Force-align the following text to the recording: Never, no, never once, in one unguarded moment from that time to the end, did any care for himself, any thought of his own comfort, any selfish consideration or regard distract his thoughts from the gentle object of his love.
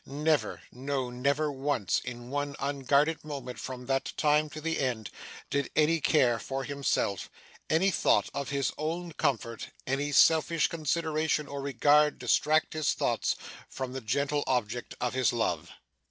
Never, 0.07 0.63
no, 0.71 1.11
never 1.11 1.51
once, 1.51 1.99
in 1.99 2.31
one 2.31 2.55
unguarded 2.59 3.23
moment 3.23 3.59
from 3.59 3.85
that 3.85 4.13
time 4.17 4.49
to 4.49 4.59
the 4.59 4.79
end, 4.79 5.11
did 5.51 5.69
any 5.75 6.01
care 6.01 6.39
for 6.39 6.63
himself, 6.63 7.29
any 7.69 7.91
thought 7.91 8.27
of 8.33 8.49
his 8.49 8.71
own 8.79 9.11
comfort, 9.11 9.69
any 9.85 10.11
selfish 10.11 10.69
consideration 10.69 11.45
or 11.47 11.61
regard 11.61 12.17
distract 12.17 12.73
his 12.73 12.93
thoughts 12.93 13.35
from 13.69 13.93
the 13.93 14.01
gentle 14.01 14.43
object 14.47 14.95
of 14.99 15.13
his 15.13 15.31
love. 15.31 15.69